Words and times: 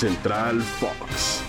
Central 0.00 0.62
Fox. 0.62 1.42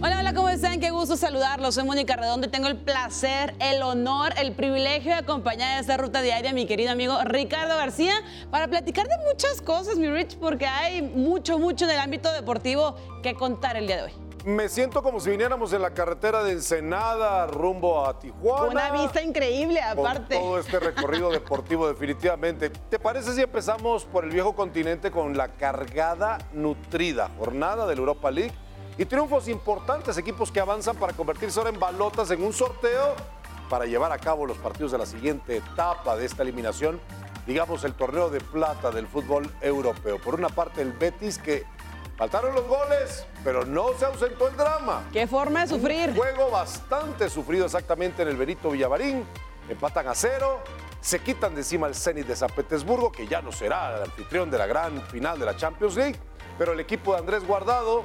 Hola, 0.00 0.20
hola, 0.20 0.32
¿cómo 0.32 0.48
están? 0.48 0.80
Qué 0.80 0.88
gusto 0.88 1.18
saludarlos. 1.18 1.74
Soy 1.74 1.84
Mónica 1.84 2.16
Redondo 2.16 2.46
y 2.46 2.50
tengo 2.50 2.66
el 2.68 2.78
placer, 2.78 3.54
el 3.60 3.82
honor, 3.82 4.32
el 4.38 4.52
privilegio 4.52 5.12
de 5.12 5.18
acompañar 5.18 5.76
a 5.76 5.80
esta 5.80 5.98
ruta 5.98 6.22
diaria 6.22 6.52
a 6.52 6.54
mi 6.54 6.64
querido 6.64 6.90
amigo 6.90 7.22
Ricardo 7.22 7.76
García 7.76 8.14
para 8.50 8.66
platicar 8.66 9.06
de 9.08 9.16
muchas 9.30 9.60
cosas, 9.60 9.98
mi 9.98 10.08
Rich, 10.08 10.38
porque 10.38 10.66
hay 10.66 11.02
mucho, 11.02 11.58
mucho 11.58 11.84
en 11.84 11.90
el 11.90 11.98
ámbito 11.98 12.32
deportivo 12.32 12.96
que 13.22 13.34
contar 13.34 13.76
el 13.76 13.88
día 13.88 13.96
de 13.96 14.02
hoy. 14.04 14.29
Me 14.44 14.70
siento 14.70 15.02
como 15.02 15.20
si 15.20 15.28
viniéramos 15.28 15.70
en 15.74 15.82
la 15.82 15.90
carretera 15.90 16.42
de 16.42 16.52
Ensenada 16.52 17.46
rumbo 17.46 18.06
a 18.06 18.18
Tijuana. 18.18 18.70
Una 18.70 18.90
vista 18.90 19.20
increíble, 19.20 19.80
con 19.94 20.06
aparte. 20.06 20.38
todo 20.38 20.58
este 20.58 20.80
recorrido 20.80 21.30
deportivo 21.30 21.86
definitivamente. 21.86 22.70
¿Te 22.70 22.98
parece 22.98 23.34
si 23.34 23.42
empezamos 23.42 24.06
por 24.06 24.24
el 24.24 24.30
viejo 24.30 24.54
continente 24.54 25.10
con 25.10 25.36
la 25.36 25.48
cargada, 25.48 26.38
nutrida 26.54 27.30
jornada 27.38 27.86
del 27.86 27.98
Europa 27.98 28.30
League 28.30 28.54
y 28.96 29.04
triunfos 29.04 29.46
importantes, 29.46 30.16
equipos 30.16 30.50
que 30.50 30.60
avanzan 30.60 30.96
para 30.96 31.12
convertirse 31.12 31.58
ahora 31.58 31.70
en 31.70 31.78
balotas 31.78 32.30
en 32.30 32.42
un 32.42 32.54
sorteo 32.54 33.14
para 33.68 33.84
llevar 33.84 34.10
a 34.10 34.18
cabo 34.18 34.46
los 34.46 34.56
partidos 34.56 34.90
de 34.92 34.98
la 34.98 35.06
siguiente 35.06 35.58
etapa 35.58 36.16
de 36.16 36.24
esta 36.24 36.42
eliminación, 36.42 36.98
digamos 37.46 37.84
el 37.84 37.92
torneo 37.92 38.30
de 38.30 38.40
plata 38.40 38.90
del 38.90 39.06
fútbol 39.06 39.50
europeo. 39.60 40.18
Por 40.18 40.34
una 40.34 40.48
parte 40.48 40.80
el 40.80 40.92
Betis 40.92 41.38
que 41.38 41.64
faltaron 42.20 42.54
los 42.54 42.66
goles, 42.68 43.24
pero 43.42 43.64
no 43.64 43.94
se 43.98 44.04
ausentó 44.04 44.46
el 44.48 44.54
drama. 44.54 45.08
Qué 45.10 45.26
forma 45.26 45.62
de 45.62 45.68
sufrir. 45.68 46.10
Un 46.10 46.16
juego 46.16 46.50
bastante 46.50 47.30
sufrido 47.30 47.64
exactamente 47.64 48.20
en 48.20 48.28
el 48.28 48.36
Benito 48.36 48.68
Villavarín. 48.68 49.24
Empatan 49.70 50.06
a 50.06 50.14
cero. 50.14 50.60
Se 51.00 51.20
quitan 51.20 51.54
de 51.54 51.62
encima 51.62 51.86
el 51.86 51.94
Zenit 51.94 52.26
de 52.26 52.36
San 52.36 52.50
Petersburgo, 52.50 53.10
que 53.10 53.26
ya 53.26 53.40
no 53.40 53.52
será 53.52 53.96
el 53.96 54.02
anfitrión 54.02 54.50
de 54.50 54.58
la 54.58 54.66
gran 54.66 55.00
final 55.06 55.38
de 55.38 55.46
la 55.46 55.56
Champions 55.56 55.96
League. 55.96 56.20
Pero 56.58 56.72
el 56.72 56.80
equipo 56.80 57.14
de 57.14 57.20
Andrés 57.20 57.42
Guardado 57.46 58.04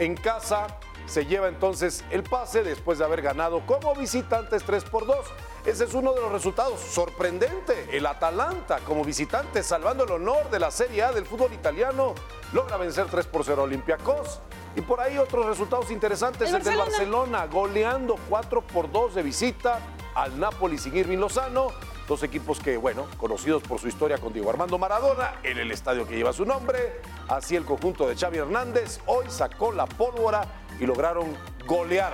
en 0.00 0.16
casa 0.16 0.66
se 1.06 1.24
lleva 1.26 1.46
entonces 1.46 2.04
el 2.10 2.24
pase 2.24 2.64
después 2.64 2.98
de 2.98 3.04
haber 3.04 3.22
ganado 3.22 3.64
como 3.64 3.94
visitantes 3.94 4.64
3 4.64 4.82
por 4.86 5.06
2. 5.06 5.18
Ese 5.66 5.84
es 5.84 5.94
uno 5.94 6.12
de 6.14 6.20
los 6.20 6.32
resultados 6.32 6.80
sorprendente. 6.80 7.96
El 7.96 8.06
Atalanta 8.06 8.80
como 8.80 9.04
visitante, 9.04 9.62
salvando 9.62 10.02
el 10.02 10.10
honor 10.10 10.50
de 10.50 10.58
la 10.58 10.72
Serie 10.72 11.04
A 11.04 11.12
del 11.12 11.26
fútbol 11.26 11.52
italiano, 11.52 12.16
logra 12.52 12.76
vencer 12.76 13.06
3 13.10 13.26
por 13.26 13.44
0 13.44 13.62
a 13.62 13.64
Olympiacos. 13.64 14.40
Y 14.74 14.80
por 14.80 15.00
ahí 15.00 15.18
otros 15.18 15.46
resultados 15.46 15.90
interesantes. 15.90 16.48
El 16.48 16.56
El, 16.56 16.62
del 16.62 16.76
Barcelona. 16.76 17.38
Barcelona 17.40 17.46
goleando 17.46 18.16
4 18.28 18.62
por 18.62 18.90
2 18.90 19.14
de 19.16 19.22
visita 19.22 19.80
al 20.14 20.38
Napoli 20.38 20.78
sin 20.78 20.96
Irving 20.96 21.18
Lozano. 21.18 21.68
Dos 22.08 22.22
equipos 22.22 22.58
que, 22.58 22.76
bueno, 22.76 23.06
conocidos 23.16 23.62
por 23.62 23.78
su 23.78 23.88
historia 23.88 24.18
con 24.18 24.32
Diego 24.32 24.50
Armando 24.50 24.76
Maradona, 24.76 25.34
en 25.44 25.58
el 25.58 25.70
estadio 25.70 26.06
que 26.06 26.16
lleva 26.16 26.32
su 26.32 26.44
nombre. 26.44 27.00
Así 27.28 27.54
el 27.54 27.64
conjunto 27.64 28.08
de 28.08 28.16
Xavi 28.16 28.38
Hernández 28.38 29.00
hoy 29.06 29.26
sacó 29.28 29.72
la 29.72 29.86
pólvora 29.86 30.42
y 30.80 30.86
lograron 30.86 31.36
golear 31.66 32.12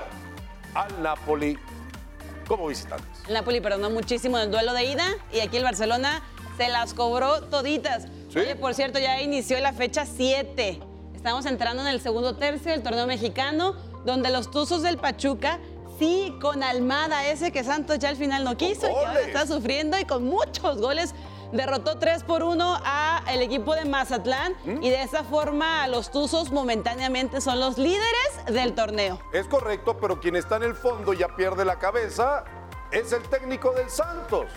al 0.75 1.03
Napoli 1.03 1.59
como 2.47 2.67
visitantes. 2.67 3.25
El 3.27 3.35
Napoli 3.35 3.61
perdonó 3.61 3.91
muchísimo 3.91 4.39
el 4.39 4.51
duelo 4.51 4.73
de 4.73 4.85
ida 4.85 5.07
y 5.33 5.41
aquí 5.41 5.57
el 5.57 5.65
Barcelona 5.65 6.23
se 6.57 6.69
las 6.69 6.93
cobró 6.93 7.43
toditas. 7.45 8.07
Sí. 8.29 8.41
Oye, 8.41 8.57
por 8.57 8.75
cierto, 8.75 8.99
ya 8.99 9.21
inició 9.21 9.59
la 9.61 9.73
fecha 9.73 10.05
7. 10.05 10.81
Estamos 11.15 11.47
entrando 11.47 11.83
en 11.83 11.89
el 11.89 12.01
segundo 12.01 12.37
tercio 12.37 12.71
del 12.71 12.83
torneo 12.83 13.07
mexicano, 13.07 13.75
donde 14.05 14.31
los 14.31 14.51
Tuzos 14.51 14.83
del 14.83 14.99
Pachuca, 14.99 15.59
sí, 15.99 16.35
con 16.41 16.63
Almada, 16.63 17.27
ese 17.27 17.51
que 17.51 17.65
Santos 17.65 17.99
ya 17.99 18.11
al 18.11 18.17
final 18.17 18.45
no 18.45 18.57
quiso 18.57 18.87
y 18.87 18.93
que 18.93 19.07
ahora 19.07 19.21
está 19.21 19.47
sufriendo 19.47 19.99
y 19.99 20.05
con 20.05 20.25
muchos 20.25 20.81
goles. 20.81 21.15
Derrotó 21.53 21.99
3 21.99 22.25
por 22.25 22.43
1 22.43 22.79
a 22.85 23.25
el 23.31 23.41
equipo 23.41 23.75
de 23.75 23.87
Mazatlán 23.87 24.55
¿Mm? 24.67 24.83
y 24.83 24.91
de 24.91 25.03
esa 25.03 25.25
forma 25.25 25.89
los 25.89 26.11
Tuzos 26.11 26.53
momentáneamente 26.53 27.41
son 27.41 27.59
los 27.59 27.79
líderes 27.79 28.45
del 28.47 28.75
torneo. 28.75 29.19
Es 29.33 29.47
correcto, 29.47 29.97
pero 29.99 30.21
quien 30.21 30.37
está 30.37 30.57
en 30.57 30.65
el 30.65 30.75
fondo 30.75 31.15
ya 31.15 31.35
pierde 31.35 31.65
la 31.65 31.79
cabeza 31.79 32.45
es 32.93 33.13
el 33.15 33.23
técnico 33.23 33.73
del 33.73 33.89
Santos. 33.89 34.51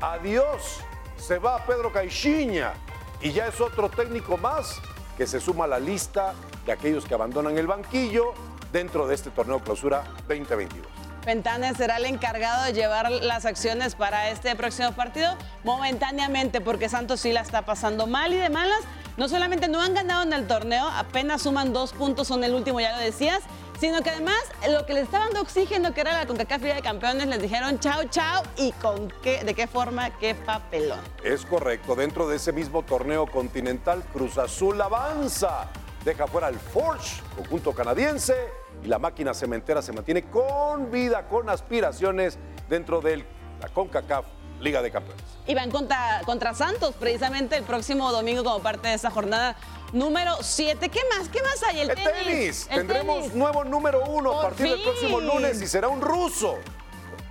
Adiós. 0.00 0.80
Se 1.16 1.38
va 1.38 1.64
Pedro 1.64 1.92
Caixinha 1.92 2.74
y 3.22 3.32
ya 3.32 3.46
es 3.46 3.60
otro 3.60 3.88
técnico 3.88 4.36
más 4.36 4.80
que 5.16 5.26
se 5.26 5.40
suma 5.40 5.64
a 5.64 5.68
la 5.68 5.78
lista 5.78 6.34
de 6.66 6.72
aquellos 6.72 7.04
que 7.04 7.14
abandonan 7.14 7.56
el 7.56 7.66
banquillo 7.66 8.34
dentro 8.72 9.06
de 9.06 9.14
este 9.14 9.30
torneo 9.30 9.60
clausura 9.60 10.04
2022. 10.28 10.86
Fentanes 11.22 11.76
será 11.76 11.98
el 11.98 12.06
encargado 12.06 12.64
de 12.64 12.72
llevar 12.72 13.10
las 13.10 13.44
acciones 13.44 13.94
para 13.94 14.30
este 14.30 14.56
próximo 14.56 14.90
partido 14.92 15.36
momentáneamente, 15.62 16.60
porque 16.60 16.88
Santos 16.88 17.20
sí 17.20 17.32
la 17.32 17.42
está 17.42 17.62
pasando 17.62 18.08
mal 18.08 18.32
y 18.32 18.38
de 18.38 18.50
malas. 18.50 18.80
No 19.16 19.28
solamente 19.28 19.68
no 19.68 19.80
han 19.80 19.94
ganado 19.94 20.22
en 20.22 20.32
el 20.32 20.48
torneo, 20.48 20.88
apenas 20.88 21.42
suman 21.42 21.72
dos 21.72 21.92
puntos, 21.92 22.26
son 22.26 22.42
el 22.42 22.54
último, 22.54 22.80
ya 22.80 22.96
lo 22.96 22.98
decías, 22.98 23.40
sino 23.82 24.00
que 24.00 24.10
además 24.10 24.40
lo 24.70 24.86
que 24.86 24.94
les 24.94 25.02
estaba 25.02 25.24
dando 25.24 25.40
oxígeno, 25.40 25.92
que 25.92 26.02
era 26.02 26.12
la 26.12 26.24
CONCACAF 26.24 26.62
Liga 26.62 26.74
de 26.76 26.82
Campeones, 26.82 27.26
les 27.26 27.42
dijeron 27.42 27.80
chao, 27.80 28.04
chao, 28.04 28.44
y 28.56 28.70
con 28.70 29.12
qué, 29.24 29.42
de 29.42 29.54
qué 29.54 29.66
forma, 29.66 30.16
qué 30.18 30.36
papelón. 30.36 31.00
Es 31.24 31.44
correcto, 31.44 31.96
dentro 31.96 32.28
de 32.28 32.36
ese 32.36 32.52
mismo 32.52 32.84
torneo 32.84 33.26
continental, 33.26 34.04
Cruz 34.12 34.38
Azul 34.38 34.80
avanza. 34.80 35.68
Deja 36.04 36.28
fuera 36.28 36.46
al 36.46 36.60
Forge, 36.60 37.20
conjunto 37.34 37.72
canadiense, 37.72 38.36
y 38.84 38.86
la 38.86 39.00
máquina 39.00 39.34
cementera 39.34 39.82
se 39.82 39.90
mantiene 39.90 40.22
con 40.30 40.92
vida, 40.92 41.26
con 41.26 41.50
aspiraciones 41.50 42.38
dentro 42.68 43.00
de 43.00 43.24
la 43.60 43.66
CONCACAF 43.66 44.26
Liga 44.62 44.80
de 44.82 44.90
Campeones. 44.90 45.22
Y 45.46 45.54
van 45.54 45.70
contra, 45.70 46.22
contra 46.24 46.54
Santos 46.54 46.94
precisamente 46.98 47.56
el 47.56 47.64
próximo 47.64 48.10
domingo 48.12 48.44
como 48.44 48.60
parte 48.60 48.88
de 48.88 48.94
esa 48.94 49.10
jornada 49.10 49.56
número 49.92 50.36
7. 50.40 50.88
¿Qué 50.88 51.00
más? 51.16 51.28
¿Qué 51.28 51.42
más 51.42 51.62
hay? 51.64 51.80
El, 51.80 51.90
El 51.90 51.96
tenis, 51.96 52.66
El 52.70 52.78
tendremos 52.78 53.18
tenis. 53.22 53.34
nuevo 53.34 53.64
número 53.64 54.04
uno 54.06 54.38
a 54.38 54.42
partir 54.42 54.70
del 54.70 54.82
próximo 54.82 55.20
lunes 55.20 55.60
y 55.60 55.66
será 55.66 55.88
un 55.88 56.00
ruso. 56.00 56.58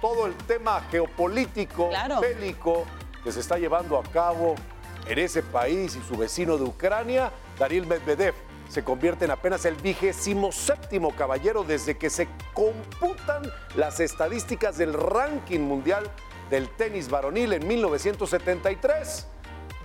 Todo 0.02 0.26
el 0.26 0.36
tema 0.36 0.82
geopolítico, 0.92 1.90
Claro. 1.90 2.20
bélico 2.20 2.86
que 3.24 3.32
se 3.32 3.40
está 3.40 3.58
llevando 3.58 3.98
a 3.98 4.04
cabo 4.04 4.56
en 5.08 5.20
ese 5.20 5.42
país 5.44 5.96
y 5.96 6.02
su 6.08 6.18
vecino 6.18 6.58
de 6.58 6.64
Ucrania, 6.64 7.32
Daril 7.60 7.86
Medvedev, 7.86 8.34
se 8.70 8.84
convierte 8.84 9.26
en 9.26 9.32
apenas 9.32 9.66
el 9.66 9.76
vigésimo 9.76 10.52
séptimo 10.52 11.16
caballero 11.16 11.64
desde 11.64 11.98
que 11.98 12.10
se 12.10 12.28
computan 12.54 13.44
las 13.76 14.00
estadísticas 14.00 14.78
del 14.78 14.94
ranking 14.94 15.60
mundial 15.60 16.10
del 16.52 16.70
tenis 16.70 17.10
varonil 17.10 17.54
en 17.54 17.68
1973 17.68 19.26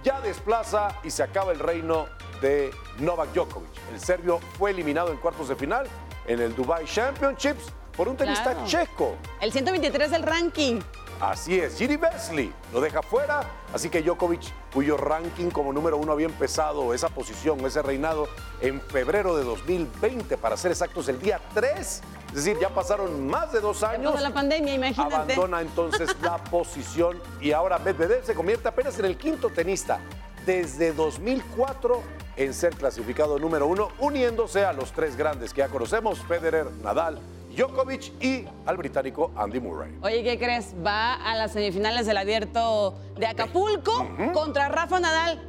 ya 0.02 0.20
desplaza 0.20 0.88
y 1.02 1.10
se 1.10 1.22
acaba 1.22 1.52
el 1.52 1.58
reino 1.58 2.06
de 2.40 2.70
Novak 2.98 3.32
Djokovic. 3.32 3.70
El 3.92 3.98
serbio 4.00 4.38
fue 4.58 4.70
eliminado 4.72 5.10
en 5.10 5.16
cuartos 5.18 5.48
de 5.48 5.56
final 5.56 5.86
en 6.26 6.40
el 6.40 6.54
Dubai 6.54 6.84
Championships 6.84 7.72
por 7.96 8.08
un 8.08 8.16
tenista 8.16 8.52
Claro. 8.52 8.66
checo. 8.66 9.16
El 9.40 9.52
123 9.52 10.10
del 10.10 10.22
ranking. 10.22 10.80
Así 11.18 11.58
es, 11.58 11.78
Giri 11.78 11.96
Besley 11.96 12.52
lo 12.74 12.80
deja 12.82 13.00
fuera, 13.00 13.40
así 13.72 13.88
que 13.88 14.02
Djokovic, 14.02 14.42
cuyo 14.74 14.98
ranking 14.98 15.48
como 15.50 15.72
número 15.72 15.96
uno 15.96 16.12
había 16.12 16.26
empezado 16.26 16.92
esa 16.92 17.08
posición, 17.08 17.64
ese 17.64 17.80
reinado 17.80 18.28
en 18.60 18.82
febrero 18.82 19.34
de 19.34 19.44
2020, 19.44 20.36
para 20.36 20.58
ser 20.58 20.72
exactos, 20.72 21.08
el 21.08 21.18
día 21.18 21.40
3, 21.54 22.02
es 22.36 22.44
decir, 22.44 22.60
ya 22.60 22.68
pasaron 22.68 23.26
más 23.26 23.50
de 23.50 23.60
dos 23.60 23.82
años. 23.82 24.20
La 24.20 24.30
pandemia, 24.30 24.74
imagínate. 24.74 25.14
Abandona 25.14 25.62
entonces 25.62 26.14
la 26.20 26.36
posición 26.50 27.18
y 27.40 27.52
ahora 27.52 27.78
Medvedev 27.78 28.22
se 28.26 28.34
convierte 28.34 28.68
apenas 28.68 28.98
en 28.98 29.06
el 29.06 29.16
quinto 29.16 29.48
tenista 29.48 30.00
desde 30.44 30.92
2004 30.92 32.02
en 32.36 32.52
ser 32.52 32.74
clasificado 32.74 33.38
número 33.38 33.66
uno, 33.66 33.88
uniéndose 34.00 34.66
a 34.66 34.74
los 34.74 34.92
tres 34.92 35.16
grandes 35.16 35.54
que 35.54 35.60
ya 35.60 35.68
conocemos, 35.68 36.18
Federer, 36.26 36.70
Nadal, 36.82 37.20
Djokovic 37.56 38.22
y 38.22 38.44
al 38.66 38.76
británico 38.76 39.30
Andy 39.34 39.58
Murray. 39.58 39.96
Oye, 40.02 40.22
¿qué 40.22 40.38
crees? 40.38 40.74
Va 40.84 41.14
a 41.14 41.36
las 41.36 41.52
semifinales 41.52 42.04
del 42.04 42.18
abierto 42.18 42.98
de 43.16 43.28
Acapulco 43.28 44.06
contra 44.34 44.68
Rafa 44.68 45.00
Nadal. 45.00 45.42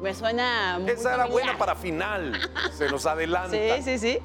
Me 0.00 0.14
suena 0.14 0.78
muy 0.80 0.90
Esa 0.90 1.16
era 1.16 1.26
buena 1.26 1.58
para 1.58 1.74
final, 1.74 2.32
se 2.72 2.88
nos 2.88 3.04
adelanta. 3.04 3.50
Sí, 3.50 3.82
sí, 3.82 3.98
sí. 3.98 4.18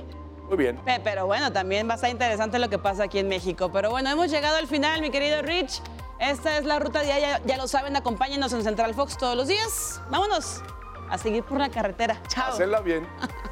Muy 0.48 0.58
bien. 0.58 0.78
Pe- 0.78 1.00
Pero 1.04 1.26
bueno, 1.26 1.52
también 1.52 1.88
va 1.88 1.94
a 1.94 1.96
estar 1.96 2.10
interesante 2.10 2.60
lo 2.60 2.70
que 2.70 2.78
pasa 2.78 3.04
aquí 3.04 3.20
en 3.20 3.28
México. 3.28 3.72
Pero 3.72 3.90
bueno, 3.90 4.10
hemos 4.10 4.30
llegado 4.30 4.58
al 4.58 4.68
final, 4.68 5.02
mi 5.02 5.10
querido 5.10 5.42
Rich. 5.42 5.82
Esta 6.20 6.58
es 6.58 6.66
la 6.66 6.80
ruta 6.80 7.02
diaria, 7.02 7.42
ya 7.46 7.58
lo 7.58 7.68
saben, 7.68 7.96
acompáñenos 7.96 8.54
en 8.54 8.64
Central 8.64 8.94
Fox 8.94 9.18
todos 9.18 9.36
los 9.36 9.48
días. 9.48 10.02
Vámonos 10.10 10.62
a 11.10 11.18
seguir 11.18 11.44
por 11.44 11.60
la 11.60 11.70
carretera. 11.70 12.22
Chao. 12.28 12.54
Hacenla 12.54 12.80
bien. 12.82 13.06